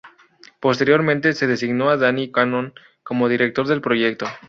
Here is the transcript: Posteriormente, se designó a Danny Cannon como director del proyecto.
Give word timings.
Posteriormente, 0.59 1.33
se 1.33 1.45
designó 1.45 1.91
a 1.91 1.97
Danny 1.97 2.31
Cannon 2.31 2.73
como 3.03 3.29
director 3.29 3.67
del 3.67 3.81
proyecto. 3.81 4.25